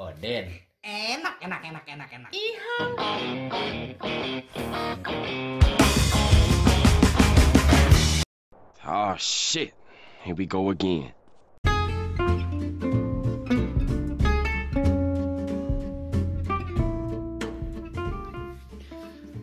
[0.00, 0.48] Oden.
[0.80, 2.32] Enak, enak, enak, enak, enak.
[8.88, 9.76] Oh shit.
[10.24, 11.12] Here we go again.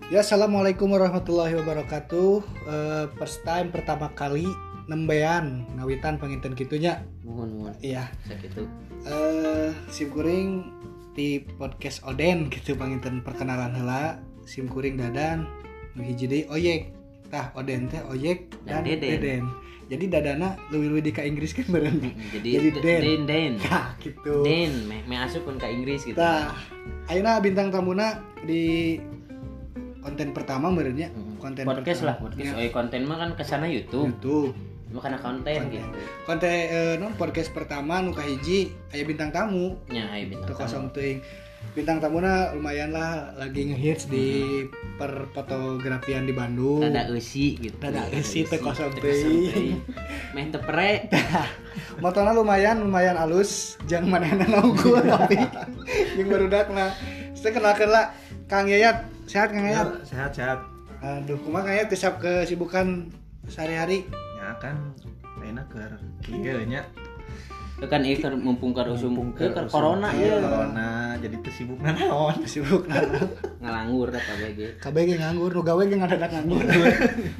[0.10, 2.42] Ya, assalamualaikum warahmatullahi wabarakatuh.
[2.66, 4.50] Eh, first time pertama kali
[4.90, 7.06] nembean ngawitan penginten gitunya.
[7.21, 7.74] Mohon mohon.
[7.80, 8.10] Iya.
[8.26, 8.66] Sakitu.
[9.06, 10.66] Eh, sim kuring
[11.14, 14.18] di podcast Oden gitu penginten perkenalan heula.
[14.43, 15.46] Sim kuring dadan
[15.93, 16.82] nu hiji deui oyek.
[17.29, 19.10] Tah Oden teh oyek Dan dan, Deden.
[19.15, 19.43] deden.
[19.86, 21.98] Jadi dadana leuwih-leuwih di ka Inggris kan beureun.
[22.29, 23.01] Jadi, Jadi Den.
[23.01, 23.54] Den Den.
[23.64, 24.42] Nah, gitu.
[24.42, 26.14] Den, me, me asup pun ke Inggris gitu.
[26.14, 26.54] Tah,
[27.06, 28.98] ayeuna bintang tamuna di
[30.00, 31.10] konten pertama meureunnya.
[31.10, 32.26] Mm, Konten podcast lah, pertama.
[32.30, 32.52] podcast.
[32.52, 34.14] Ya, Oh, konten mah kan ke sana YouTube.
[34.14, 34.53] YouTube.
[34.89, 35.70] Cuma karena konten Konten.
[35.70, 35.88] gitu.
[36.25, 40.62] konten eh, non podcast pertama nu kahiji aya bintang tamu Nya ayo bintang teu tamu.
[40.66, 41.20] kosong teuing
[41.75, 44.50] bintang tamuna lumayan lah lagi ngehits di
[44.98, 47.76] perfotografian di Bandung Tada eusi gitu.
[47.78, 48.90] Tada eusi, teu kosong.
[50.34, 51.06] Meh teu pere.
[52.00, 55.36] motona lumayan lumayan alus jang manehna naungkul tapi
[56.17, 56.92] yang barudak nah
[57.36, 58.12] saya kenalkeun lah
[58.50, 60.60] Kang Yayat sehat Kang Yayat sehat sehat
[61.00, 62.88] aduh kumaha Kang Yayat kesibukan
[63.48, 64.08] sehari-hari
[64.60, 64.76] ya kan
[65.40, 65.80] enak ke
[66.28, 66.84] kieu nya
[67.80, 70.36] Itu kan ieu keur mumpung keur usum keur keur corona ieu.
[70.36, 72.36] corona jadi teu sibuk naon?
[72.52, 73.00] Sibuk nah
[73.64, 76.60] Ngalanggur da kabeh kabeh ge nganggur nu gawe ge ngadadak nganggur.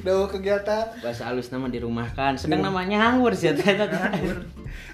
[0.00, 0.96] Duh kegiatan.
[1.04, 2.40] Bahasa halus nama dirumahkan.
[2.40, 4.48] Sedang namanya nganggur sih eta nganggur.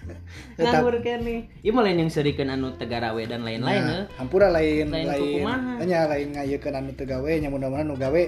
[0.59, 4.05] Nganggur kene ieu mah lain yang serikeun anu tegarawe dan lain-lain Nah, eh.
[4.19, 5.47] hampura lain Lain lain
[5.87, 8.23] nya lain ngayekeun anu teu gawe nya mudah-mudahan nu gawe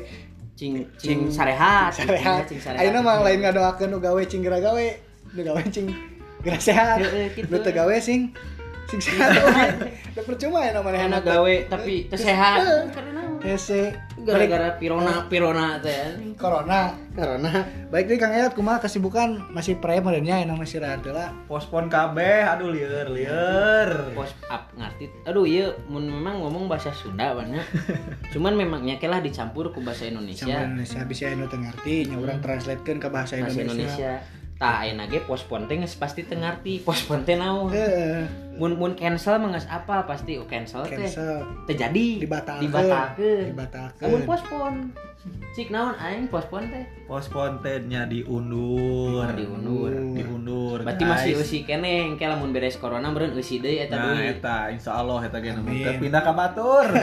[0.58, 2.50] cing cing sarehat sarehat.
[2.50, 2.82] cing sarehat.
[2.82, 4.86] Ayeuna mah lain ngadoakeun nu gawe cing geura gawe
[5.38, 5.86] nu gawe cing
[6.42, 6.98] geura sehat.
[7.38, 7.46] Gitu.
[7.46, 8.34] nu teu gawe sing
[8.90, 9.38] sing sehat.
[10.18, 12.90] Da percuma ya namanya enak gawe tapi teu sehat.
[12.90, 13.94] Karena hese.
[14.22, 15.94] Gara-gara pirona pirona teh.
[15.94, 16.34] Ya.
[16.34, 16.94] corona.
[17.14, 19.50] Karena baik deh Kang Ayat kumaha kesibukan?
[19.50, 24.14] Masih pre merenya aya masih istirahat heula pospon kabeh aduh lieur lieur.
[24.14, 25.10] Pos up ngerti.
[25.26, 27.64] Aduh iya mun memang ngomong bahasa Sunda banyak
[28.32, 30.46] cuman memangnya lah dicampur ke bahasa Indonesia.
[30.46, 33.74] Indonesia bisa anu teu ngarti nya urang translatekeun ke bahasa bahasa Indonesia.
[33.74, 34.12] Indonesia.
[34.58, 37.70] Tah ayeuna ge pospon teh geus pasti teu ngarti pospon teh naon?
[37.70, 38.47] Heeh.
[38.58, 40.98] Mun mun cancel mah geus apa pasti oh cancel teh.
[40.98, 41.46] Cancel.
[41.70, 42.66] Terjadi dibatalkeun.
[42.66, 43.44] dibatalkeun.
[43.54, 44.02] Dibatalkeun.
[44.02, 44.74] Namun pospon
[45.52, 46.84] cik naon aing pospon teh?
[47.06, 49.22] Pospon teh nya diundur.
[49.22, 49.92] Oh, diundur.
[50.14, 50.78] diundur.
[50.82, 54.38] Berarti masih eusi keneh engke lamun beres corona meureun eusi deui eta nah duit.
[54.38, 56.86] eta insyaallah eta ge nu pindah ka batur.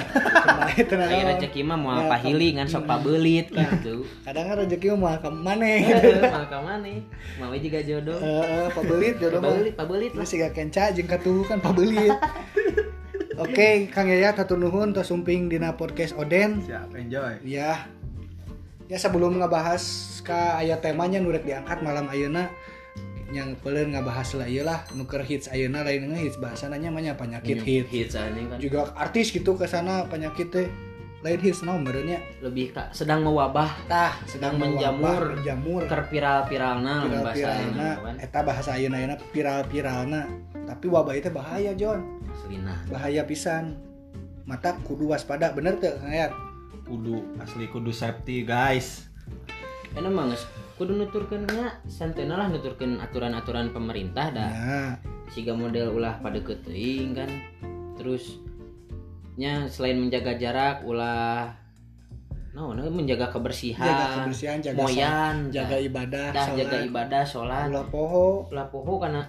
[0.76, 4.04] Aya rezeki mah moal Ya, pahili ngan sok pabeulit gitu.
[4.28, 5.88] kadang kan rezeki mah ke maneh
[6.20, 7.00] Mal ka maneh?
[7.40, 8.18] Mau juga jodoh.
[8.20, 9.52] Heeh, pabelit jodoh mah.
[9.54, 10.28] Pabeulit, pabeulit Lu lah.
[10.28, 12.14] siga kenca jeung katuhu kan pabelit
[13.36, 16.64] Oke, Kang Yayat hatur nuhun tos sumping dina podcast Oden.
[16.64, 17.84] siap enjoy Ya.
[18.88, 19.84] Ya sebelum ngebahas
[20.24, 22.48] ka aya temanya nu rek diangkat malam ayeuna
[23.34, 27.14] yang peuleun ngabahas lah ieu lah nu keur hits ayeuna lain hits bahasananya mah nya
[27.20, 27.90] penyakit hits.
[27.92, 28.58] hits anjing kan.
[28.62, 30.68] Juga artis gitu ke sana penyakit teh
[31.20, 32.22] lain hits naon meureunnya.
[32.40, 35.36] Lebih ka sedang mewabah Tah sedang menjamur.
[35.36, 35.82] mewabah, menjamur.
[35.92, 37.90] keur viral-viralna lamun bahasa ayeuna
[38.22, 40.22] eta bahasa ayeuna viral-viralna
[40.66, 42.22] tapi wabah itu bahaya John.
[42.30, 42.76] Aslina.
[42.90, 43.78] bahaya pisan.
[44.46, 46.32] Mata kudu waspada bener tuh Kang Ayat
[46.86, 49.10] kudu asli kudu safety guys.
[49.98, 50.44] Enak geus
[50.76, 54.50] kudu nuturkeun nya santena lah nuturkeun aturan-aturan pemerintah dah.
[54.52, 54.94] nah
[55.34, 57.32] Siga model ulah pada teuing kan.
[57.98, 58.38] Terus
[59.40, 61.58] nya selain menjaga jarak ulah
[62.56, 67.66] no, menjaga kebersihan, jaga kebersihan jaga moyan, jaga ibadah dah sholat, jaga ibadah sholat.
[67.68, 68.28] Ulah poho.
[68.48, 69.28] Ulah poho karena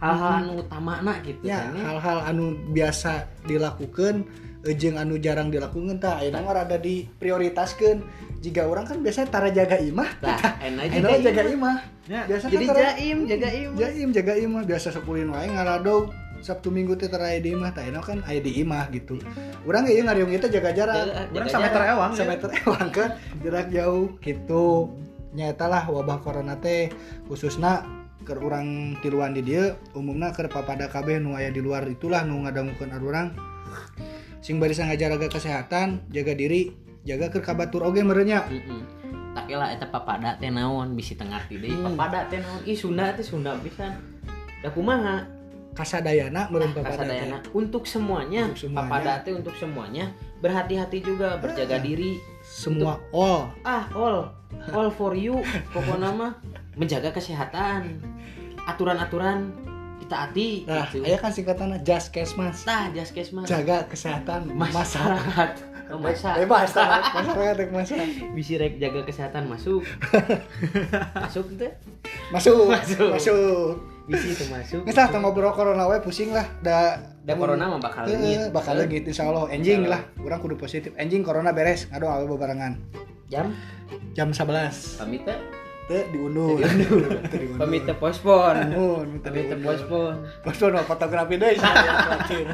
[0.00, 1.82] hal-hal anu utamana gitu ya kan ya.
[1.86, 3.12] hal-hal anu biasa
[3.44, 4.24] dilakukan
[4.60, 8.04] ejeng anu jarang dilakukan tah ayeuna mah rada diprioritaskeun.
[8.40, 10.08] Jika orang kan biasanya tara jaga imah.
[10.24, 11.76] Lah, enak mah jaga imah.
[12.08, 13.70] Ya, biasa Jadi kan tara- jaim, jaga im.
[13.76, 14.62] jaim jaga imah.
[14.64, 18.52] Biasa sepulin wae ngaradog Sabtu Minggu teh aya di imah tah ayeuna kan aya di
[18.60, 19.20] imah gitu.
[19.64, 20.96] Urang ieu ngariung itu jaga jarak.
[21.04, 21.92] Jaga- Urang jaga sameter jarak.
[21.92, 22.16] ewang ya.
[22.16, 23.08] sameter ewang kan
[23.40, 24.66] jarak jauh gitu.
[25.30, 26.88] Nyata lah wabah corona teh
[27.28, 27.84] khususna
[28.20, 32.44] ke urang tiluan di dia umumna ke papada kabeh nu aya di luar itulah nu
[32.44, 33.32] ngadangukeun urang
[34.44, 36.72] sing barisan ngajaraga kesehatan jaga diri
[37.04, 39.00] jaga ke kabatur oge merenya Heeh.
[39.30, 41.70] Tapi lah eta papada teh naon bisi tengah ti deui.
[41.70, 41.94] Hmm.
[41.94, 42.66] Papada teh naon?
[42.66, 43.94] Ih Sunda teh Sunda pisan.
[44.58, 45.22] Da kumaha?
[45.70, 46.82] kasadayana meureun teh.
[46.82, 48.50] Kasadayana untuk semuanya.
[48.50, 48.90] Untuk semuanya.
[48.90, 50.10] Papada teh untuk semuanya.
[50.42, 51.82] Berhati-hati juga, berjaga Ah.
[51.82, 52.18] diri.
[52.50, 52.98] Semua.
[53.14, 53.54] All.
[53.62, 54.34] Ah, all.
[54.74, 55.38] All for you.
[55.70, 56.32] Pokoknya mah
[56.74, 58.02] menjaga kesehatan.
[58.66, 59.54] Aturan-aturan
[60.10, 61.06] ditaati nah gitu.
[61.06, 64.90] aya kan singkatannya Jaskesmas tah jaskesmas jaga kesehatan masyarakat.
[64.90, 65.50] Masyarakat.
[65.90, 65.98] Oh,
[66.66, 67.02] tah.
[67.14, 67.94] masyarakat rek masa
[68.34, 69.86] bisi rek jaga kesehatan masuk.
[71.14, 71.70] Masuk teh
[72.34, 73.10] masuk Masuk.
[73.14, 73.70] masuk.
[74.10, 76.42] Bisi itu masuk lah, tong ngobrol corona we pusing lah.
[76.66, 76.98] Da,
[77.30, 79.46] da corona mah bakal Heeh, leungit bakal leungit insya Allah.
[79.54, 80.90] Insya lah, orang kudu positif.
[80.98, 82.74] Enjing corona beres, ngado awe bebarengan.
[83.30, 83.54] jam
[84.18, 84.98] Jam 11.
[84.98, 85.38] pamit teh
[85.90, 86.58] Teu diundur.
[87.30, 87.58] Teu diundur.
[87.58, 89.66] pamit teh pospon Mun, minta pamit teh diundur.
[89.70, 92.46] pospon Pospon mah fotografi deui saya khawatir.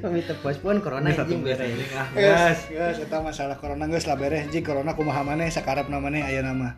[0.00, 4.48] pamit teh pospon corona anjing beres ah Geus, geus eta masalah corona geus lah beres.
[4.48, 6.76] Enjing corona kumaha maneh sakarepna maneh aya nama.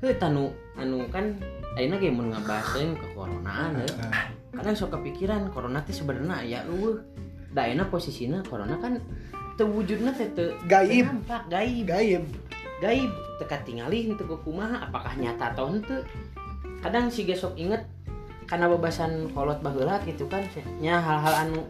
[0.00, 0.48] heuh tanu
[0.80, 1.36] anu kan
[1.78, 3.94] ayeuna ge mun ngabahaseun ke coronaan heuh.
[4.54, 6.98] kadang sok kepikiran corona teh sebenarnya ya eueuh
[7.54, 8.98] da ayeuna posisina corona kan
[9.54, 11.06] teu wujudna teh teu Gaib.
[11.06, 12.24] nampak gaib Gaib.
[12.82, 16.02] gaib teka tingali henteu kumaha apakah nyata atau henteu
[16.80, 17.86] kadang si gesok inget
[18.50, 20.42] karena bebasan kolot baheula gitu kan
[20.82, 21.62] nya hal-hal anu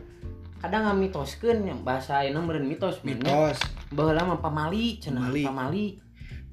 [0.60, 3.00] kadang ngamitoskeun bahasa ayeuna meureun mitos.
[3.04, 3.56] Mitos.
[3.92, 6.09] baheula mah pamali cenah Pamali.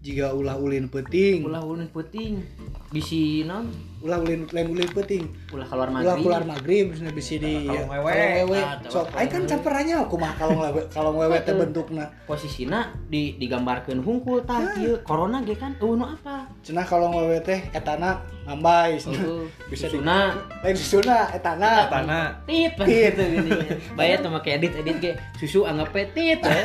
[0.07, 1.43] Jika ulah ulin peuting.
[1.43, 2.39] ulah ulun puting
[2.87, 3.67] bisi naon
[3.99, 5.27] Ulah ulin lain ulin peuting.
[5.51, 8.13] ulah keluar Ulah maghrib keluar maghrib bisa bisa di ya, wewe.
[8.47, 8.59] wewe.
[8.87, 12.07] Sok kan camperannya kumaha kalong wewe kalong wewe teh bentukna.
[12.23, 17.43] posisina di digambarkeun hungkul tah ieu corona ge kan eueuh nu apa Cenah kalong wewe
[17.43, 18.95] teh etana ngambay.
[19.03, 21.91] Eueuh, Bisa di- Lain susuna etana.
[21.91, 23.11] tanah tit Tit.
[23.11, 23.51] gitu gini
[23.99, 26.55] bayar tuh make edit edit ge susu anggap tit ya.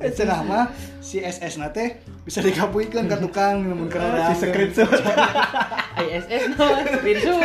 [0.16, 0.64] Cenah mah
[0.98, 4.88] si SS na teh bisa digabungkeun ka tukang mun kana si screenshot.
[6.00, 7.44] ISS no screenshot.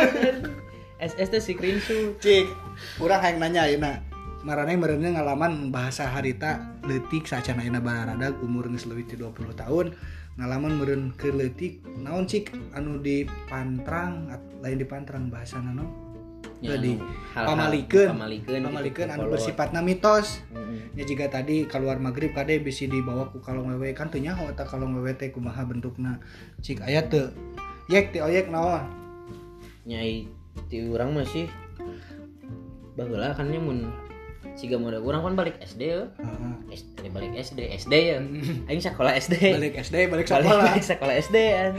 [0.96, 2.16] SS tuh screenshot.
[2.16, 2.48] Cik,
[2.96, 4.00] urang hayang nanya ayeuna.
[4.42, 9.92] Marane meureunnya ngalaman bahasa harita leutik sacan ayeuna bararadag umur geus leuwih ti 20 tahun.
[10.40, 11.84] Ngalaman meureun ke leutik.
[12.00, 12.56] Naon cik?
[12.72, 14.32] Anu di pantrang
[14.64, 16.01] lain di pantrang bahasana no
[16.62, 18.08] Hal-hal pamalikeun
[18.62, 20.94] pamalikeun anu bersifatna mitos Mm-mm.
[20.94, 24.62] ya jika tadi keluar maghrib kade bisi dibawa ku kalong wewe kan teu nyaho eta
[24.62, 26.22] kalong wewe teh kumaha bentukna.
[26.62, 27.34] Cik aya teu
[27.90, 28.86] yek ti oyek naon
[29.82, 30.30] nyai
[30.70, 31.50] ti urang masih
[32.94, 33.90] baheula kan mun
[34.54, 36.02] siga mode urang kan balik SD ya.
[36.72, 38.18] SD balik SD SD ya
[38.68, 40.52] aing sekolah SD balik SD balik sekolah.
[40.72, 41.72] balik sekolah SD an.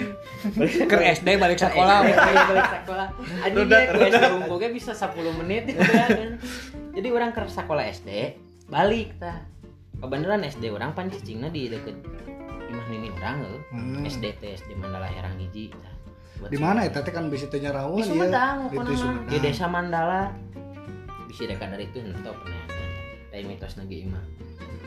[0.57, 1.97] Balik ke SD balik sekolah.
[2.03, 3.07] Balik sekolah.
[3.45, 6.31] Anjing ge ke SD unggul ge bisa 10 menit gitu ya kan.
[6.93, 8.09] Jadi orang ke sekolah SD
[8.69, 9.43] balik tah
[10.01, 11.95] kebenaran SD orang pan cicingna di deket
[12.73, 14.01] imah nini orang heuh Hmm.
[14.05, 15.69] SD SD Mandala Herang hiji
[16.51, 18.75] di mana eta teh kan bisa tanya rawon Sumedang di.
[18.75, 20.33] Sumedang di desa Mandala
[21.33, 22.61] bisa dekat dari itu henteu pernah
[23.33, 24.21] tapi mitos nage imah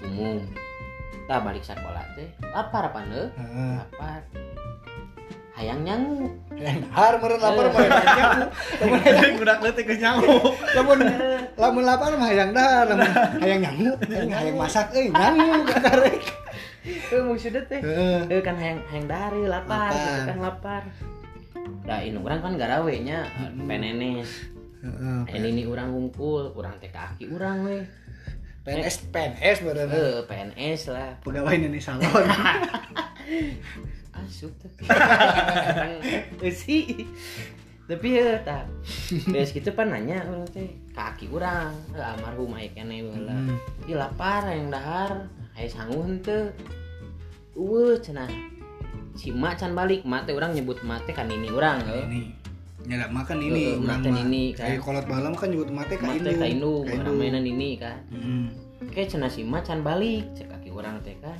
[0.06, 0.38] umum.
[1.26, 3.75] Tah balik sekolah teh lapar apa Heeh.
[3.82, 4.22] lapar.
[5.58, 6.31] Hayang nyangu.
[6.54, 8.46] Yang har meureun lapar mah hayang nyangu.
[8.78, 10.38] Lamun hayang budak leutik geus nyangu.
[10.78, 10.98] lamun
[11.58, 13.10] lamun lapar mah hayang dahar lamun
[13.42, 13.92] hayang nyangu.
[14.06, 16.22] Hayang hayang masak euy nyangu kakarek
[16.87, 17.82] Eh maksudnya teh.
[18.31, 20.22] Eh kan hayang hayang dari lapar, Lapar.
[20.31, 20.82] kan lapar.
[21.82, 23.26] Dah ini orang kan garawe nya
[23.66, 24.54] penenes.
[25.31, 27.79] Ini ini orang hungkul, orang kaki orang we.
[28.67, 31.15] PNS PNS meureun Eh PNS lah.
[31.23, 32.03] pegawai ini salon
[34.19, 34.71] Asup tuh.
[36.50, 37.06] Sih.
[37.87, 38.67] Tapi ya tak.
[39.31, 43.31] Beres gitu pan nanya orang teh kaki orang, almarhum aya keneh baheula.
[43.31, 43.55] Hmm.
[43.87, 46.50] Lapar yang dahar, aya sanggup henteu.
[47.55, 48.26] Eueuh cenah.
[49.14, 52.02] Si mak can balik, mak teh urang nyebut mak teh kan ini heuh.
[52.11, 52.36] ini
[52.87, 54.66] nyadak makan ini urang makan ini, kan.
[54.71, 57.45] kayak kolot balam kan nyebut mate ka Mak indung teh ka indung, Ka orang mainan
[57.45, 57.99] ini kan.
[58.14, 58.47] Hmm.
[58.95, 61.37] Kayak cenah si mak can balik, cek kaki urang teh kan.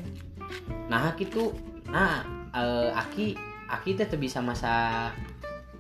[0.91, 1.55] Nah gitu,
[1.87, 3.39] nah eh, aki
[3.71, 5.15] aki teh teu bisa masak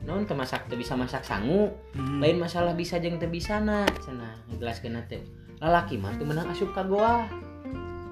[0.07, 2.23] non teu masak teu bisa masak sangu Hmm.
[2.23, 5.19] lain masalah bisa jeung teu bisa na cenah ngejelaskeun teh
[5.59, 7.27] lalaki mah teu menang asup ka goa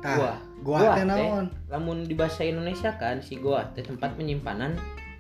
[0.03, 0.35] Tah, Gua.
[0.61, 1.05] gua Gua teh
[1.71, 4.75] lamun di bahasa Indonesia kan si goa teh tempat penyimpanan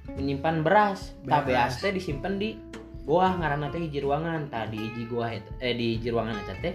[0.06, 1.16] menyimpan beras.
[1.24, 1.80] Beras.
[1.80, 2.56] teh disimpan di
[3.04, 4.48] goa ngaranna teh hiji ruangan.
[4.48, 6.74] Tah di hiji goa eta- eh di hiji ruangan eta teh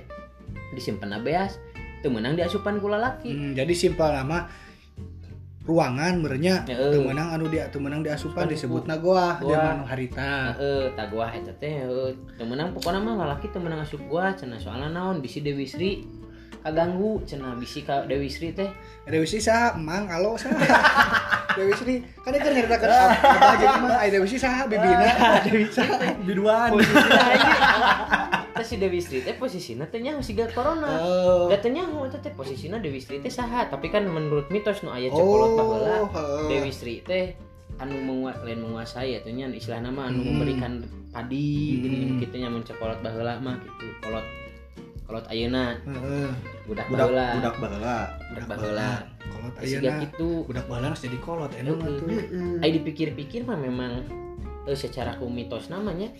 [0.73, 1.57] disimpan beas
[1.99, 3.29] teu meunang diasupan ku lalaki.
[3.29, 4.47] Hmm, jadi simpel nama
[5.69, 6.89] ruangan merenya Heeh.
[6.89, 9.53] teu meunang anu dia teu meunang diasupan Asupan disebutna goa Goa.
[9.53, 10.57] zaman harita.
[10.57, 11.85] Heeh tah goa eta teh
[12.39, 16.01] meunang pokona mah lalaki teu meunang asup goa cenah soalna naon bisi Dewi Sri
[16.61, 18.69] kaganggu cenah bisi ka Dewi Sri teh.
[19.05, 20.55] Dewi Sri saha emang alo saha.
[21.57, 25.07] Dewi Sri kan dia kan abah jadi mah ai Dewi Sri saha bibina.
[25.47, 26.77] Dewi saha biduan.
[26.79, 27.53] Aja.
[28.59, 30.99] Teh si Dewi Sri teh posisinya teh nyaho siga corona.
[30.99, 31.47] Oh.
[31.47, 33.67] Da teh nyaho eta teh posisinya Dewi Sri teh saha.
[33.67, 36.43] Tapi kan menurut mitos nu aya cokolot baheula oh heeh.
[36.51, 37.33] Dewi Sri teh
[37.79, 40.35] anu menguat lain menguasai ya nya istilah nama anu Hmm.
[40.35, 40.83] memberikan
[41.15, 42.19] padi Hmm.
[42.19, 44.25] gitu nya mencekolot baheula mah gitu kolot
[45.09, 46.29] kolot ayeuna Heeh.
[46.69, 47.97] budak budak baheula budak baheula
[48.29, 48.89] budak baheula
[49.33, 50.29] kolot ayeuna gitu.
[50.45, 51.97] Budak baheula geus jadi kolot enak tuh.
[52.61, 54.05] Ai dipikir-pikir mah memang
[54.69, 56.13] eh, secara ku mitos namanya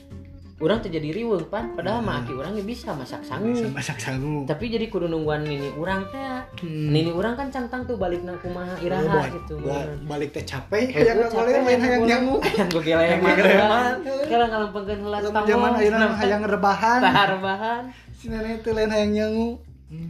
[0.59, 1.71] orang terjadi riweuh pan.
[1.71, 5.71] Padahal mah aki urangnya bisa masak sangu bisa masak sangu tapi jadi kudu nungguan nini
[5.73, 6.43] urang teh.
[6.59, 6.91] Hmm.
[6.91, 9.55] nini urang kan cangtang tuh balik nang kumaha Oh, iraha buat- gitu.
[10.03, 12.81] balik teh capek Eh, yang gua nggak capek, boleh main hayang hayang nyangu Hayang gue
[12.81, 13.93] gila yang Geleman.
[14.25, 15.49] Kala ngalampengkeun heula Lamun tanggung.
[15.49, 16.99] zaman ayeuna hayang rebahan.
[17.01, 17.83] Tahar bahan.
[18.11, 19.49] si nenek teh lain hayang nyangu.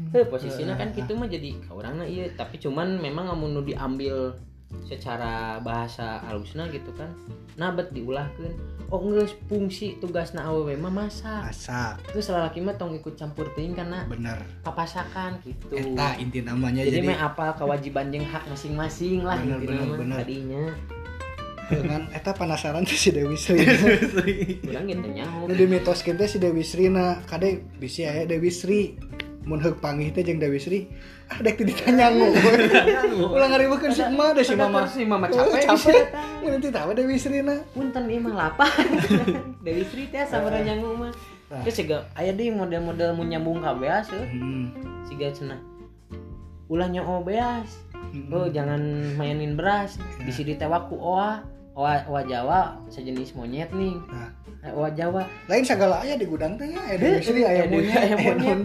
[0.10, 4.34] Heuh posisinya kan gitu mah jadi ka urangna ieu tapi cuman memang amun nu diambil
[4.86, 7.10] secara bahasa halusna gitu kan.
[7.60, 8.54] Nabet diulahkeun.
[8.90, 11.46] Oh geus fungsi tugasna awewe mah masak.
[11.46, 12.02] Masak.
[12.10, 14.42] Terus lalaki mah tong ikut campur teuing karena bener.
[14.66, 15.78] papasakan gitu.
[15.78, 19.86] Eta inti namanya jadi, jadi, mah apa kewajiban jeung hak masing-masing lah Bener, gitu bener,
[19.86, 20.18] mah bener.
[20.26, 20.66] tadinya
[21.70, 23.62] dengan eta penasaran tuh si Dewi Sri.
[24.74, 28.50] Urang gitu nyaho nu di mitos teh si Dewi Sri na kade bisi aya Dewi
[28.50, 28.98] Sri
[29.50, 30.86] mun heuk panggih teh jeung Dewi Sri.
[31.26, 32.30] Ah dek teu ditanyangu
[33.34, 34.86] ulang ngariweukeun si emak deh si mama.
[34.86, 36.06] si mama capek capek.
[36.46, 38.70] mun teu tahu Dewi Sri na punten ieu mah lapar
[39.66, 41.12] Dewi Sri teh sabaraha nyangu mah.
[41.50, 41.66] Nah.
[41.66, 44.70] terus siga aya deui model-model mun nyambung ka beas heuh hmm.
[45.10, 45.58] siga cenah.
[46.70, 48.34] Ulah nyoo beas Hmm.
[48.34, 48.82] oh jangan
[49.20, 50.02] mainin beras.
[50.18, 51.46] Di sini teh waku oa
[51.80, 53.96] oa oa Jawa sejenis monyet nih.
[54.12, 54.28] Nah.
[54.60, 55.24] Eh, oa Jawa.
[55.48, 58.16] Lain segala aya di gudang teh aya Dewi Eh, Sri eh, aya Dewi- monyet aya
[58.20, 58.60] monyet,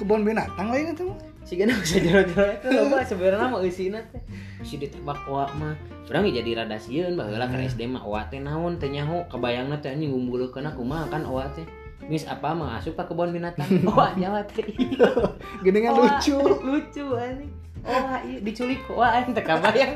[0.00, 1.12] kebun binatang lain itu.
[1.44, 4.22] Si gana bisa jero-jero itu loba sebenarnya mah eusina teh.
[4.64, 5.76] Si ditebak oa mah.
[6.08, 7.60] Urang jadi rada sieun baheula ka.
[7.60, 9.28] SD mah oa teh naon teh nyaho.
[9.28, 11.68] Kebayangna teh anjing ngumpulkeun kumaha kan oa teh.
[12.08, 13.64] Mis apa mah asup ka kebun binatang.
[13.88, 14.60] Oa Jawa teh.
[15.88, 16.36] Oa, lucu.
[16.36, 17.52] lucu anjing.
[17.84, 19.92] Oa iya diculik oa aing teh kabayang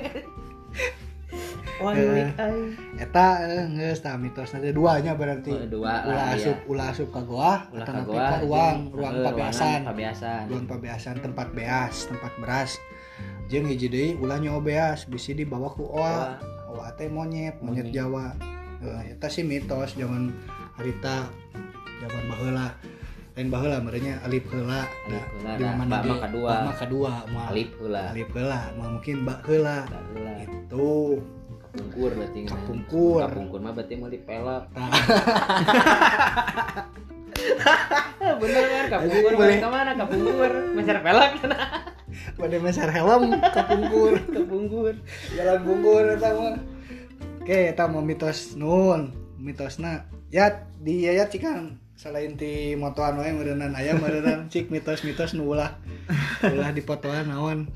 [1.78, 5.54] oa Eh, aing eta eh, geus tah mitos nanti duanya berarti.
[5.54, 9.14] Oh, dua ulah lah asup ya ulah asup ka goa ulah ka goa ruang ruang
[9.18, 9.80] eh, pabeasan.
[9.86, 10.42] pabeasan.
[10.50, 12.72] Ruang pabeasan tempat beas tempat beras.
[13.48, 16.36] Jeung hiji deui ulah nyawa beas bisi dibawa ku oa.
[16.74, 16.90] Oa.
[16.98, 17.94] Teh monyet monyet.
[17.94, 18.34] Jawa.
[19.08, 20.34] Eta sih mitos zaman
[20.78, 21.30] harita
[22.02, 22.68] zaman baheula.
[23.38, 24.82] Lain baheula merenya alif heula.
[25.06, 25.72] Alif heula, di dah.
[25.78, 26.50] mana Ba mah kadua.
[26.50, 28.02] ba mah kadua moal alif heula.
[28.10, 29.78] Alif heula mah mungkin ba heula.
[30.42, 31.22] Itu
[31.68, 32.40] kapungkur berarti.
[32.48, 33.20] Kapungkur.
[33.28, 34.88] kapungkur mah berarti mau dipelok Tah.
[38.40, 39.60] bener kan kapungkur Boleh.
[39.60, 39.92] ke mana?
[39.94, 40.50] Kapungkur.
[40.72, 41.32] Meser pelak
[42.40, 44.16] pada meser helm kapungkur.
[44.36, 44.96] Kapungkur.
[45.36, 46.56] Jalan bungkur eta mah.
[47.44, 50.08] Oke eta mau mitos nun mitosna.
[50.32, 55.74] Ya di ya cikan selain ti motoan wae meureunnan aya meureunnan cik mitos-mitos nu ulah.
[56.46, 57.66] Ulah di fotoan naon.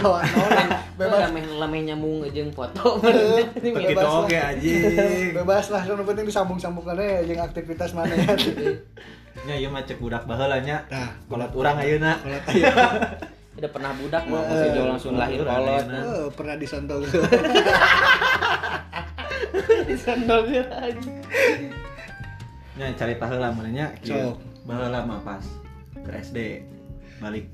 [0.00, 0.68] Tawa naon.
[0.96, 1.28] Bebas.
[1.28, 2.96] lameh lameh nyambung jeung foto.
[3.04, 4.24] Begitu Bebas lah.
[4.24, 5.36] oke anjing.
[5.36, 8.16] bebas lah nu penting disambung-sambungkan aja jeung aktivitas mana.
[8.16, 8.32] Ya
[9.44, 10.88] Nya ieu mah cek budak baheula nya.
[10.88, 12.16] nah Kolot urang ayeuna.
[12.16, 12.72] kalau aya
[13.60, 15.84] udah pernah budak mah Eh, masih jauh langsung lahir kolot.
[15.84, 17.04] eh, pernah disantol.
[19.84, 21.76] Disandal aja
[22.80, 23.92] Nya carita heula mah nya.
[24.00, 24.32] kieu.
[24.32, 24.40] Sok.
[24.64, 25.44] Baheula mah pas
[25.92, 26.64] ke SD.
[27.20, 27.44] Balik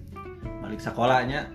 [0.63, 1.51] balik sekolahnya.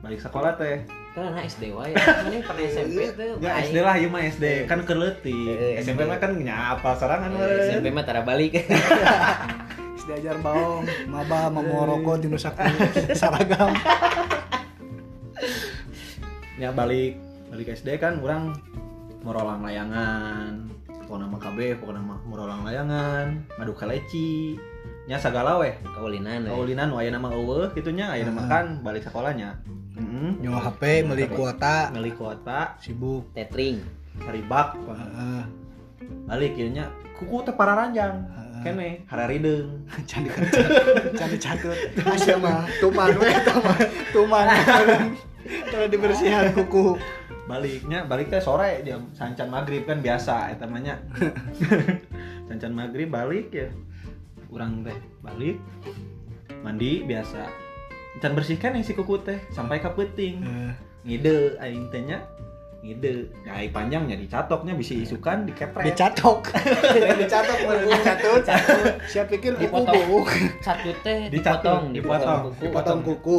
[0.00, 0.80] Balik sekolah teh.
[1.14, 3.62] anak SD wae mana pernah SMP tuh Ya.
[3.62, 5.30] SD lah ieu mah SD kan keleutik.
[5.30, 7.68] Eh, SMP mah kan nyapa sorangan Eh, meureun.
[7.70, 8.50] SMP mah tara balik
[10.10, 12.60] diajar baong maba mamoroko tinu saku
[13.14, 13.72] saragam
[16.56, 17.14] Ya balik
[17.48, 18.58] balik SD kan orang
[19.22, 20.66] merolang layangan.
[21.04, 23.26] Pokoknya nama KB, pokoknya nama merolang layangan,
[23.60, 24.56] ngadu kaleci.
[25.04, 25.76] Nya sagala weh.
[25.92, 26.50] kaulinan we.
[26.50, 29.60] Kaulinan waya nama eueuh kitu nya aya nama kan balik sekolahnya.
[29.94, 30.42] Heeh.
[30.42, 33.78] nyawa HP beli kuota Beli kuota, sibuk tetring
[34.26, 35.42] haribak, Heeh.
[36.26, 38.16] balik ieu nya kuku teh pararanjang.
[38.26, 38.62] Heeh.
[38.64, 39.84] Kene hararideung.
[40.08, 40.32] candi
[41.20, 43.76] candi catut Asya mah tuman we eta mah
[44.08, 44.46] tuman
[45.70, 46.96] kalau dibersihan kuku
[47.44, 50.96] Baliknya balik teh sore jam sancan maghrib kan biasa eta mah nya.
[52.48, 53.68] sancan maghrib balik ya.
[54.48, 55.60] Urang teh balik
[56.60, 57.44] mandi biasa.
[58.16, 60.40] Can bersihkan yang si kuku teh sampai ke peuting.
[60.40, 60.72] Eh,
[61.04, 62.24] Ngide aing teh nya
[62.80, 63.28] ngide.
[63.44, 65.84] Gai panjangnya dicatoknya bisa isukan dikepret.
[65.84, 66.48] dicatok
[67.20, 68.44] dicatok bener catut
[69.04, 70.24] siapa pikir kuku Dipotong.
[70.60, 72.60] satu teh Dicatut, dipotong dipotong, kuku.
[72.64, 73.38] dipotong kuku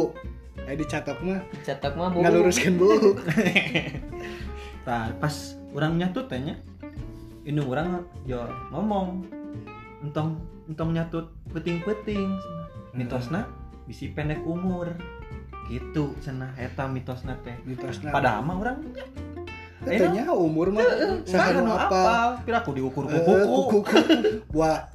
[0.66, 3.22] eh dicatok mah cetak mah bu ngaluruskan bubuk
[4.86, 5.34] Tah, pas
[5.74, 6.54] orang nyatut teh nya
[7.42, 9.26] indung orang yo ngomong
[9.98, 10.38] entong
[10.70, 12.30] entong nyatut peting-peting.
[12.94, 13.50] Mitosna
[13.86, 14.94] bisi pendek umur.
[15.66, 17.58] Gitu cenah eta mitosna teh.
[17.66, 18.14] Mitosna.
[18.14, 18.78] Padahal mah orang
[19.82, 20.82] katanya umur mah
[21.26, 23.82] Saha sahanu apa Pira aku diukur Eh, kuku.
[23.82, 23.98] kuku
[24.50, 24.90] buah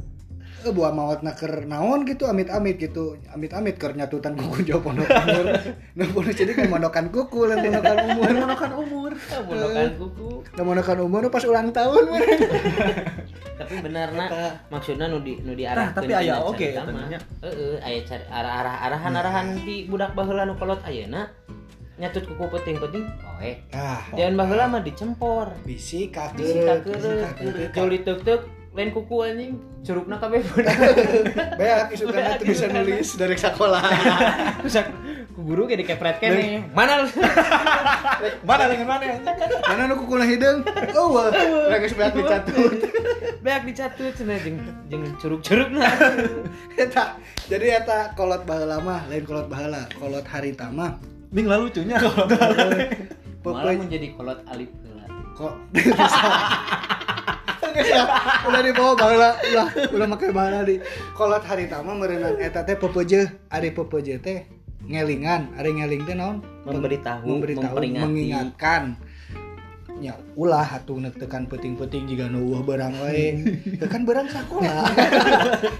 [0.62, 3.18] eh, buah maut naker naon gitu amit-amit gitu.
[3.34, 5.46] Amit-amit keur nyatutan kuku jauh pondok umur
[5.98, 8.30] nah pondok jadi kan mondokan kuku lain mondokan umur.
[8.30, 9.12] Menekan umur.
[9.50, 10.30] Mondokan kuku.
[10.56, 12.03] nah mondokan umur pas ulang tahun.
[13.62, 14.30] Tapi benar nak.
[14.74, 17.06] Maksudnya nu di nu diarahkeun tapi aya tina oge carita eta mah.
[17.10, 17.20] nya.
[17.46, 21.30] heeh aya cari arah-arah arahan-arahan di budak baheula nu kolot ayeuna
[22.01, 23.06] nyatut kuku penting-penting
[23.38, 23.51] oe.
[23.70, 25.53] Nah jangan baheula mah dicempor.
[25.62, 28.61] Bisi kakeut bisi kakeureuh kakeureuh.
[28.72, 29.51] Lain kuku anjing.
[29.82, 30.78] Curugna kabeh bener
[31.58, 33.82] beak isukana tuh bisa nulis dari sekolah.
[34.63, 34.94] Rusak
[35.34, 37.01] ku guru ge dikepret kene mana
[38.48, 39.18] Mana dengan mana ya?
[39.66, 40.62] mana nu kuku hideung
[40.94, 41.34] oh wah.
[41.68, 42.74] Lagi beak dicatut.
[43.44, 45.90] Beak dicatut cenah jeung jeung curug-curugna
[46.78, 47.18] eta
[47.50, 51.01] jadi eta kolot baheula mah lain kolot baheula kolot harita mah
[51.34, 52.28] Bing lah lucunya kalau
[53.42, 54.70] malah menjadi kolot alif.
[54.86, 55.58] Heula kok
[57.72, 58.08] Lah,
[58.48, 60.75] udah dibawa baheula ulah ulah make baheula di.
[61.16, 64.48] Kolot hari tama meureunan eta teh pepeje ari pepeje teh
[64.88, 65.56] ngelingan.
[65.56, 66.44] Ari ngeling teh naon?
[66.68, 69.00] Memberitahu memberitahu mengingatkan.
[70.01, 73.38] Ya ulah atuh tekan peting-peting jika nu eueuh barang wae
[73.86, 74.90] kan barang sakola.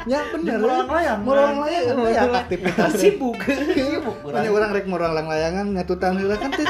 [0.05, 0.62] Nya bener.
[0.62, 1.19] Morang layang.
[1.25, 3.41] morang layangan ya aktivitas sibuk.
[3.74, 6.69] Sibuk Punya orang rek morang layangan ngatutan heula kan teu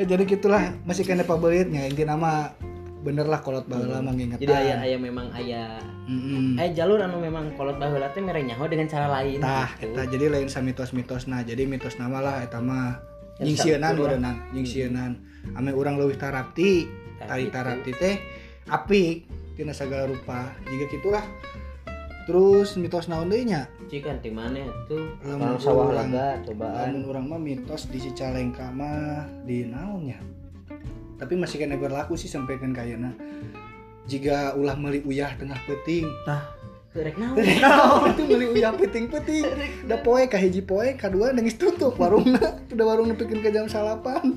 [0.00, 0.72] ya, jadi gitulah.
[0.88, 2.56] Masih kena pabeutnya intina mah
[3.06, 4.42] bener lah kolot baheula mah ngingetan.
[4.42, 5.78] jadi ayah ayah memang ayah
[6.10, 6.58] Mm-mm.
[6.58, 9.94] ayah jalur anu memang kolot baheula teh mere nyaho dengan cara lain Tah, gitu.
[9.94, 12.98] eta jadi lain sa mitos-mitos nah jadi mitos nama lah eta mah
[13.38, 13.92] lah.
[13.94, 15.12] berenang nyingsieunan.
[15.54, 16.88] Ame urang leuwih tarapti
[17.20, 18.16] tari tarapti teh
[18.66, 20.50] apik tina sagala rupa.
[20.66, 21.24] Jika gitulah
[22.26, 23.70] terus mitos naon deui nya?
[23.86, 25.14] Cik kan di mana tuh?
[25.22, 30.18] Lamun kalau sawah laga cobaan lamun urang mah mitos di Cicalengka mah di naonnya
[31.16, 33.16] tapi masih kena berlaku sih sampai kan kayana
[34.06, 36.06] jika ulah meli uyah tengah peting
[36.96, 37.36] kerek naon?
[38.16, 39.44] Itu meli uyah peting-peting
[39.84, 42.56] da poe ka hiji poe kadua nangis tutup warungna.
[42.72, 44.32] Udah warung nepikeun ke jam salapan.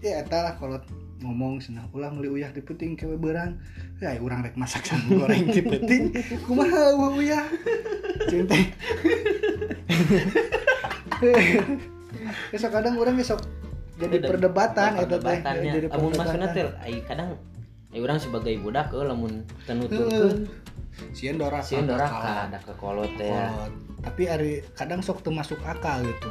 [0.00, 0.80] Ya eta lah kalau
[1.20, 3.60] ngomong senang ulah meli uyah di peting kewe berang
[4.00, 6.16] ya urang rek masak sambal goreng di peting
[6.48, 7.44] kumaha eueuh uyah?
[8.24, 8.56] Cinta
[12.48, 13.44] besok kadang orang besok
[14.00, 15.04] jadi perdebatan eta teh.
[15.04, 15.72] perdebatannya.
[15.76, 17.28] Jadi lamun maksudna teh perdebatan kadang
[17.90, 19.32] ai urang sebagai budak ke lamun
[19.68, 20.48] tenuturkeun.
[21.14, 23.28] Sieun doraka sieun doraka ada ke kolot teh.
[23.30, 23.50] Ya.
[24.00, 26.30] Tapi ari kadang sok teu masuk akal gitu.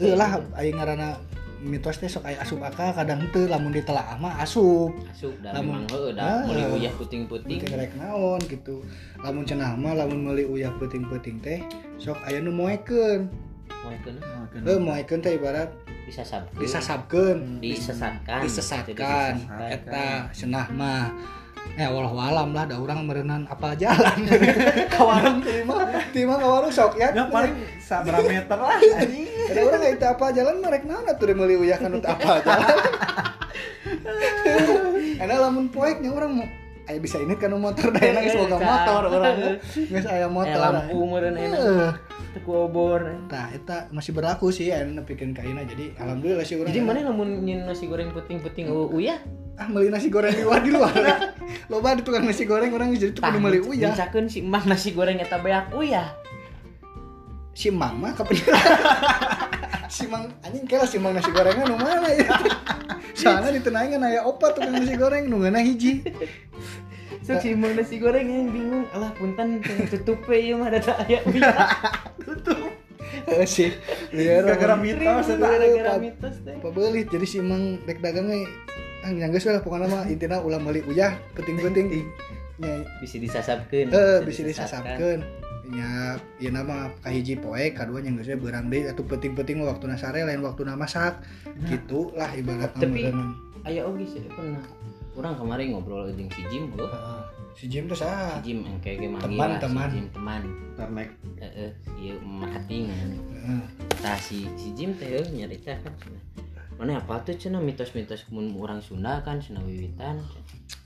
[0.00, 1.22] Eueuh lah aing ngaranna
[1.64, 4.92] mitos teh sok aya asup akal kadang teu lamun ditelaah mah asup.
[5.08, 6.40] Asup dan Lamun- heueuh da Ah.
[6.44, 7.62] meuli uyah puting-puting.
[7.64, 8.84] Rek naon gitu.
[9.22, 11.60] Lamun cenah mah lamun meuli uyah peuting-peuting teh
[11.96, 13.30] sok aya nu moekeun.
[13.86, 14.14] Moekeun.
[14.82, 15.72] Moekeun teh ibarat
[16.04, 19.68] bisa sabkeun disasapkeun disesatkan disesatkan Disesatkan.
[19.72, 21.08] eta cenah mah
[21.74, 24.18] eh walau alam lah da urang meureunan apa jalan
[24.92, 25.80] ka warung teh mah
[26.12, 27.08] teh mah ka warung sok ya.
[27.10, 29.24] Ya paling sabra meter lah anjing.
[29.48, 32.32] ada orang nggak itu apa jalan merek naon atuh deh meuli uyah kan untuk apa
[32.38, 32.76] jalan
[35.16, 36.46] karena lamun poeknya orang mau
[36.84, 40.60] Ayo bisa ini kan motor dah enak geus boga motor orang geus aya eh motor
[40.60, 41.90] lampu meureun enak Heeh.
[42.36, 46.60] teu ku obor Tah, eta masih berlaku sih aya nepikeun ka ayeuna jadi alhamdulillah sih
[46.60, 46.68] urang.
[46.68, 49.16] jadi mana lamun nyin nasi goreng puting-puting eueuh uyah
[49.54, 50.92] ah meuli nasi goreng di luar di luar.
[51.70, 53.94] Loba di tukang nasi goreng orang jadi tuh kudu meuli uyah.
[53.94, 56.10] Misalkan si emah nasi goreng eta beak uyah.
[57.54, 58.34] Si Mang mah kapan
[59.94, 62.34] Si Mang anjing kira si Mang nasi gorengnya nu mana ya.
[63.18, 66.02] Soalnya di tenaingan aya opat tukang nasi goreng nu ngeuna hiji.
[67.22, 71.22] Sok si emah nasi goreng yang bingung, alah punten tutup ieu mah data aya.
[73.24, 73.70] Heeh sih.
[74.10, 75.30] Liar Gara-gara mitos.
[75.30, 76.58] Gara-gara mitos teh.
[76.58, 78.50] Pabelit jadi si Mang rek dagangnya
[79.06, 82.02] ah nyanggeus we lah pokoknya mah intina ulah meuli uyah penting-penting.
[82.58, 83.94] Nya Bisa disasapkeun.
[83.94, 89.06] eh bisa disasapkeun nya ieu nama kahiji poe kadua nya geus we beurang deui atuh
[89.08, 91.24] penting-penting waktu sare lain waktu masak
[91.64, 93.26] gitu lah ibaratna Tapi- meureunna.
[93.64, 94.60] Aya oge sih pernah.
[95.16, 96.84] Urang kemarin ngobrol jeung si Jim, Bro.
[96.90, 97.22] Heeh.
[97.54, 99.88] si Jim tuh sah Si Jim engke ge manggil Teman, lah, teman.
[99.88, 100.42] si Jim teman.
[100.74, 101.08] Ternek.
[101.38, 103.08] Heeh, ieu merhati ngan.
[103.14, 103.62] Heeh.
[104.02, 105.94] Tah si si Jim teh heuh nyarita kan.
[106.76, 110.18] Mana apa tuh cenah mitos-mitos mun orang Sunda kan cenah wiwitan.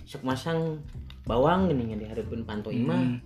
[0.05, 0.77] Sok masang
[1.29, 2.97] bawang geuning di hareupeun panto imah.
[2.97, 3.21] Hmm.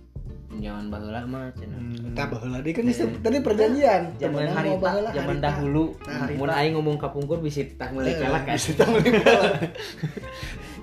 [0.53, 1.81] Zaman baheula mah cenah.
[2.13, 5.47] Tah baheula deui kan geus tadi perjanjian Zaman Temenan hari mau baheula zaman harita.
[5.49, 5.85] dahulu.
[5.99, 6.37] Nah, harita.
[6.37, 8.53] Mun aing ngomong ka pungkur bisa tak meuli Eh, kelak kan.
[8.53, 9.43] bisa tak meuli kelak.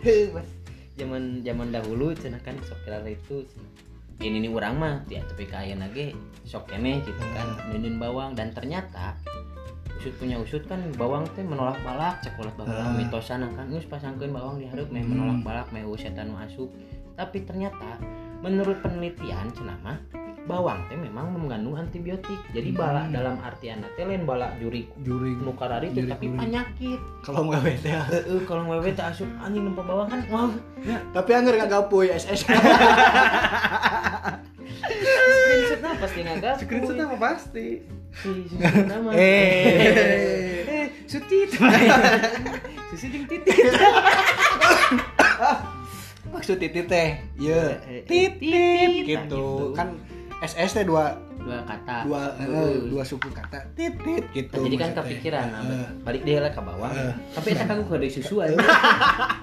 [0.96, 3.72] Zaman zaman dahulu cenah kan sok kira itu cenah.
[4.20, 6.12] ini nih orang mah ya tapi kaya nage
[6.44, 7.72] sok keneh gitu kan Hmm.
[7.72, 9.16] ninin bawang dan ternyata
[9.94, 12.92] usut punya usut kan bawang teh menolak balak cek ulah baheula Ah.
[12.92, 15.16] mitosan kan geus pasangkeun bawang di hareup meh Hmm.
[15.16, 16.68] menolak balak meh eueuh setan nu asup
[17.20, 18.00] tapi ternyata
[18.40, 20.00] menurut penelitian cenah mah
[20.40, 22.40] bawang teh memang mengandung antibiotik.
[22.50, 23.12] Jadi bala Hmm.
[23.12, 26.38] dalam artian teh lain bala juri juri nu karari teh Juri- tapi juri.
[26.40, 27.00] penyakit.
[27.20, 30.50] Kalau nggak teh Heeh, kalau ngewe teh asup anjing nempo bawang kan wah
[31.12, 32.48] tapi anggar nggak gapuy SS
[35.20, 37.16] screenshot nah pasti ngagap Screenshot apa?
[37.20, 37.68] Pasti?
[38.10, 38.30] si
[38.88, 39.14] nama.
[39.14, 40.66] Eh.
[40.66, 41.52] eh sutit
[42.90, 43.54] jeung titit
[46.40, 49.44] maksud titit teh iya Eh, eh, titit gitu gitu.
[49.72, 49.92] kan
[50.40, 54.90] SS teh dua dua kata dua eh, dua suku kata titit gitu Nah, jadi kan
[54.94, 57.12] kepikiran nah, Eh, balik deh lah ke bawah Eh.
[57.30, 58.56] tapi eta kagum kudu susu aja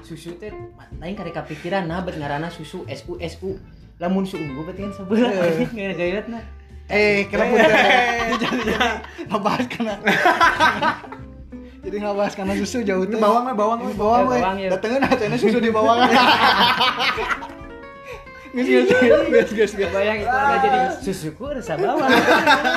[0.02, 0.50] susu teh
[0.96, 3.50] lain kari kepikiran nah bet ngaranna susu SU SU
[3.98, 5.70] lamun su unggul berarti kan sebelah Eh.
[5.70, 6.40] gaya gayatna
[6.88, 7.54] eh kenapa
[8.34, 8.74] jadi
[9.24, 9.94] ngebahas karena
[11.88, 13.96] jadi ngebahas karena susu jauh teh bawang mah bawang mah.
[13.96, 14.70] bawang Eh, we bawang, ya.
[14.76, 15.98] datengin hatena susu di bawang
[18.50, 22.10] Gus gus gus gus gus bayang itu ada jadi susuku rasa bawang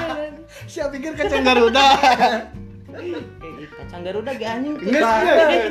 [0.71, 1.87] Siapa pikir kacang Garuda
[2.91, 3.23] Eh,
[3.71, 4.91] kacang garuda ge anjing tuh.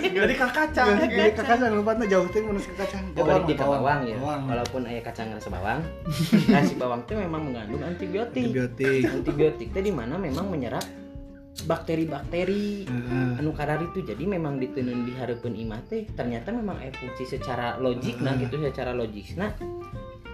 [0.02, 0.88] Jadi kak kacang.
[1.04, 4.16] Gini ke kacang lupatna jauh teh mun ke kacang balik di ke bawang ya.
[4.18, 4.42] bawang.
[4.48, 5.84] Walaupun aya kacang rasa bawang,
[6.50, 8.50] nasi bawang itu memang mengandung antibiotik.
[8.50, 10.82] antibiotik Antibiotik itu di mana memang menyerap
[11.64, 13.40] bakteri-bakteri Heeh.
[13.40, 17.76] anu karar itu jadi memang ditenun di hareupeun imah teh ternyata memang aya fungsi secara
[17.78, 19.52] logik nah gitu secara logis nah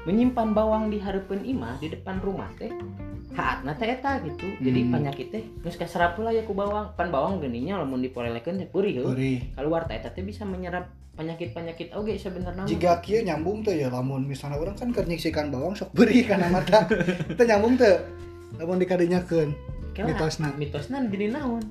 [0.06, 2.70] menyimpan bawang di hareupeun imah di depan rumah teh
[3.34, 4.92] haatna teh eta gitu jadi Hmm.
[4.94, 9.02] penyakit teh geus kaserap heula ya ku bawang pan bawang geuninnya lamun dipolelekeun teh peurih
[9.02, 9.34] heuh Uri.
[9.54, 12.68] keluar teh eta teh bisa menyerap penyakit-penyakit oge sebenarnya mah.
[12.68, 16.52] Jika kieu nyambung tuh ya lamun misalnya orang kan keur nyiksikan bawang sok beri kana
[16.52, 16.84] mata.
[17.32, 18.04] Itu nyambung tuh.
[18.60, 19.56] Lamun dikadinyakeun.
[19.96, 20.48] Kela, mitosna.
[20.54, 21.64] mitosna jadi naon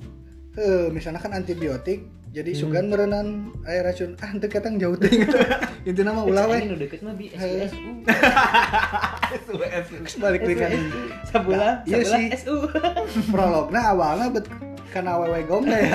[0.55, 2.61] Heuh, misalnya kan antibiotik jadi Hmm.
[2.61, 3.27] sugan merenan
[3.63, 5.39] air racun ah henteu ketang jauh teh gitu.
[5.85, 6.57] Intina mah ulah we.
[6.57, 7.71] Ini nu deket mah bi Heuh.
[9.31, 9.55] SU
[10.03, 10.83] Geus balik deui ka dieu.
[11.25, 12.27] sebelah Iya sih.
[12.37, 12.55] SU
[13.33, 14.47] Prologna awalna bet
[14.91, 15.95] kana awewe gombel ya.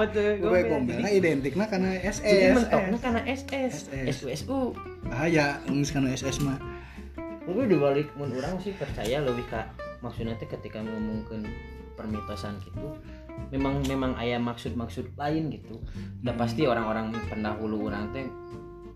[0.00, 0.98] Betul, Awewe gombel.
[0.98, 2.54] gombelna identikna kana Jadi SS.
[2.56, 4.06] mentoknya karena SS, SS.
[4.12, 4.58] SU SU.
[5.02, 6.58] Bahaya geus kana SS mah.
[7.42, 9.66] Gue dibalik mun orang sih percaya lebih kak
[10.04, 11.46] maksudnya teh ketika ngomongin
[11.96, 12.92] permitosan gitu
[13.52, 15.80] memang memang ayah maksud-maksud lain gitu.
[16.24, 16.40] Udah Hmm.
[16.40, 18.26] pasti orang-orang pendahulu orang teh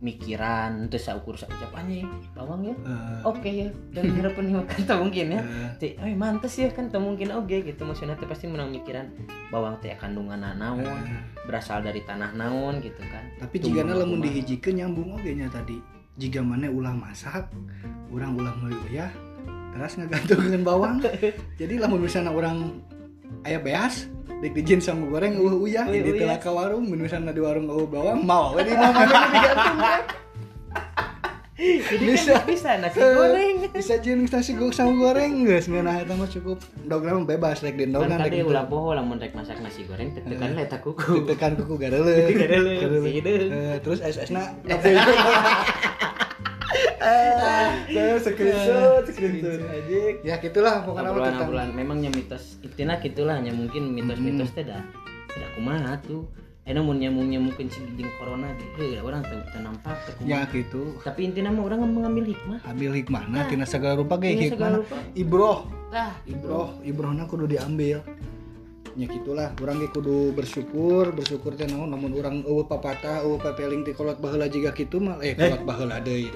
[0.00, 2.72] mikiran terus saukur saucapannya bawang ya?
[2.72, 5.40] Eh, oke ya dan harapan kan tak mungkin ya.
[5.44, 7.84] Eh, teh eh mantes ya kan tak mungkin oke gitu.
[7.84, 9.12] Maksudnya teh pasti menang mikiran
[9.52, 11.20] bawang teh kandungan naon eh.
[11.44, 13.28] berasal dari tanah naon gitu kan.
[13.44, 15.76] Tapi jika lamun dihijikeun nyambung oge nya tadi.
[16.20, 17.48] Jika mana ulah masak
[18.12, 18.52] orang ulah
[18.92, 19.08] ya
[19.70, 20.94] terus ngagantungkeun bawang
[21.60, 22.82] jadi lamun misalnya orang
[23.46, 26.20] aya beas dek dijin sama goreng uh uyah Uyah, di uyah.
[26.24, 29.94] tela ka warung misalnya di warung eueuh bawang mau di mana digantung we.
[31.60, 32.40] jadi Bisa.
[32.40, 36.58] kan bisa nasi goreng bisa jeung nasi goreng sama goreng geus ngeunah eta mah cukup
[36.88, 40.08] dogna mah bebas rek kan dindogan kade rek ulah poho lamun rek masak nasi goreng
[40.16, 42.16] tetekan lah eta kuku ditekan kuku Gareuleuh.
[43.12, 43.52] sideung.
[43.52, 44.88] Eh, terus SS-na nabe
[47.00, 50.00] Saya screenshot, screenshot aja.
[50.20, 51.68] Ya gitulah pokoknya obrolan obrolan.
[51.72, 54.84] Memangnya mitos itina gitulah hanya mungkin mitos-mitos teh dah
[55.32, 56.28] ada kumaha tuh.
[56.68, 59.96] Eh namun nyamungnya mungkin si jeung corona gitu orang teu teu nampak
[60.28, 60.92] ya gitu.
[61.00, 62.60] tapi intinya mah orang mengambil hikmah.
[62.68, 64.78] Ambil hikmahna tina segala rupa Tina segala hikmahna.
[64.84, 64.96] rupa.
[65.16, 65.58] Ibroh,
[66.28, 68.04] ibroh, ibrohna kudu diambil.
[68.98, 73.86] Ya gitulah, urang ge kudu bersyukur, bersyukur teh naon namun urang eueuh papatah, eueuh pepeling
[73.86, 76.28] ti kolot baheula jiga kitu mah eh kolot baheula deui.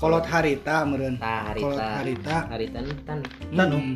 [0.00, 1.20] Kolot harita meureun.
[1.20, 2.36] tah harita Kolot harita.
[2.48, 3.20] harita nih tan
[3.52, 3.76] Tanu.
[3.76, 3.94] Hmm.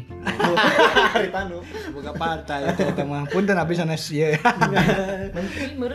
[1.17, 1.65] Hari tanu.
[1.97, 3.25] Boga pantai eta teh mah.
[3.33, 4.37] Punten abis sanes ieu.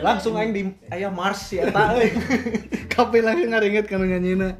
[0.02, 2.10] Langsung aing di aya Mars ya eta euy.
[2.90, 4.58] Kape langsung ngaringet kanu nyanyina.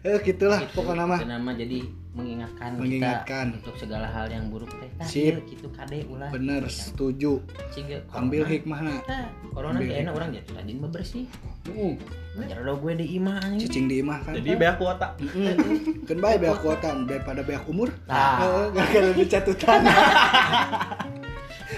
[0.00, 0.78] Eh gitulah Gitu.
[0.78, 1.18] pokoknya mah.
[1.18, 1.78] Itu nama jadi
[2.14, 3.44] mengingatkan, Mengingatkan.
[3.50, 5.32] kita untuk segala hal yang buruk teh Sip.
[5.32, 7.42] ieu kitu kade ulah Bener, setuju.
[7.68, 8.52] Ciga, Ambil corona.
[8.52, 8.92] hikmahna.
[9.02, 11.26] Tah, corona Ambil teh enak orang jadi rajin bebersih
[11.64, 11.96] Uh,
[12.36, 13.64] Ngejar do gue di imah anjing.
[13.64, 14.32] cicing di imah kan.
[14.36, 15.16] Jadi beak kuota.
[15.16, 16.04] Mm-mm.
[16.04, 17.88] Kan bae beak kuatan daripada beak umur.
[18.04, 18.36] Tah.
[18.36, 19.80] Heeh, gara-gara di catutan.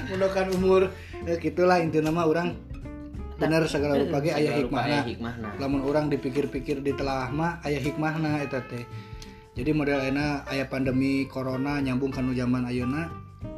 [0.09, 0.83] Mundokan umur.
[1.23, 2.49] Eh, gitulah intinya mah orang
[3.37, 4.99] bener segala rupa ge aya Segala rupa hikmahna.
[5.05, 5.47] hikmahna.
[5.59, 8.81] lamun orang dipikir-pikir ditelah mah aya hikmahna eta teh
[9.57, 13.09] jadi model enak aya pandemi corona nyambung kanu zaman ayeuna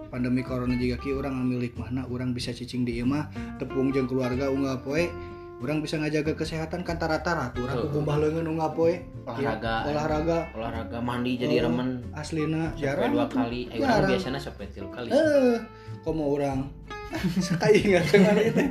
[0.09, 4.47] pandemi corona juga ki orang ambil hikmahna orang bisa cicing di imah tepung jeung keluarga
[4.49, 5.11] unggah poe
[5.59, 7.85] orang bisa ngajaga kesehatan kan tara-tara tuh orang Tuh.
[7.91, 8.95] kukumbah leungeun unggah poe
[9.29, 9.75] Olahraga.
[9.85, 14.07] Ya, olahraga olahraga mandi jadi Oh, remen aslina jarang dua kali eh Jarang.
[14.07, 15.59] orang biasanya sampai tiga kali eh
[16.07, 16.71] komo orang
[17.41, 18.65] Sakai ingat ke mana itu.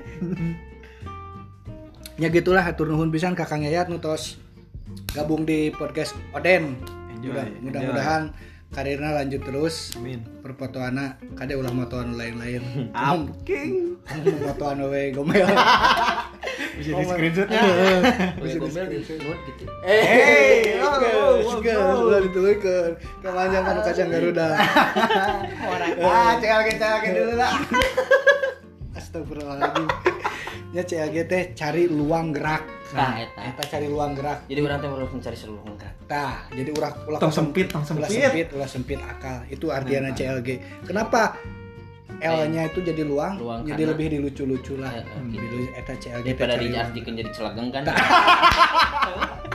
[2.18, 4.38] Ya gitulah hatur nuhun pisan Kakang Yayat nutos
[5.13, 6.78] gabung di podcast Oden.
[7.22, 7.48] Mudah-.
[7.62, 8.24] Mudah-mudahan
[8.72, 9.96] karirnya lanjut terus.
[9.96, 10.20] Amin.
[10.44, 12.64] Perfotoana kade ulah motoan lain-lain.
[12.96, 13.96] Apking.
[14.44, 15.48] motoan we gomel.
[16.78, 17.62] Bisa di screenshotnya.
[18.62, 19.64] Gombel di mood gitu.
[21.58, 22.06] Gas, oh.
[22.06, 22.92] ulah dituluykeun.
[23.26, 24.48] Kemanjang kan kacang Garuda.
[26.06, 27.54] Ah, CLG CLG dulu lah.
[28.94, 30.17] Astagfirullahaladzim.
[30.78, 32.62] Ya CLG teh cari luang gerak.
[32.94, 33.42] Tah, eta.
[33.50, 34.46] Eta cari luang gerak.
[34.46, 35.94] Jadi orang teh harus mencari seluruh lengkap.
[36.06, 38.22] Tah, jadi ulah ulah Tong sempit, tong ulah sempit.
[38.22, 39.42] sempit, ulah sempit akal.
[39.50, 40.62] Itu artinya CLG.
[40.86, 41.34] Kenapa?
[42.18, 44.90] L-nya itu jadi luang, Luang jadi karena- lebih dilucu-lucu lah.
[44.94, 45.18] Gitu.
[45.34, 47.84] Jadi eta CLG Daripada diartikan jadi celageng kan.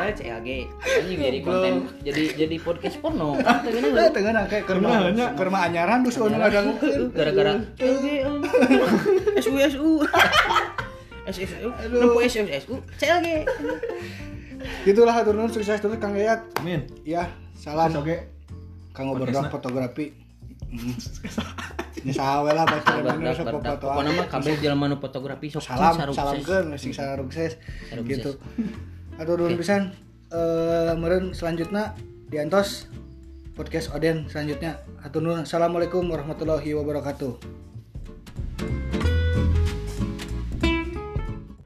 [0.00, 0.48] Saya CLG.
[1.04, 3.36] Ini jadi konten jadi jadi podcast porno.
[3.36, 6.72] Eh, tengah nangke kerma kerma anyaran dus ono ngadangu.
[7.12, 8.06] Gara-gara CLG.
[9.36, 9.88] SU SU.
[11.36, 11.68] SSU.
[12.24, 12.74] SU SU.
[12.96, 13.28] CLG.
[14.82, 16.48] Gitulah hatur nuhun sukses terus Kang Yayat.
[16.56, 16.88] Amin.
[17.04, 17.92] Ya, salam.
[17.92, 18.24] Oke.
[18.96, 19.12] Kang.
[19.12, 20.16] Oberdog fotografi.
[22.00, 24.04] Ini sawe lah pasti bener sok Pokoknya fotoan.
[24.16, 26.16] mah kabeh jelema nu fotografi sok Salam, sarukses.
[26.16, 27.60] salamkeun sing sarukses
[27.92, 28.40] Sarukses.
[29.20, 29.36] gitu.
[29.36, 29.92] Atur nuhun pisan.
[30.32, 31.92] Eh meureun selanjutnya
[32.32, 32.88] diantos
[33.52, 34.80] podcast Oden selanjutnya.
[35.04, 35.44] Atur nuhun.
[35.44, 37.69] Assalamualaikum warahmatullahi wabarakatuh.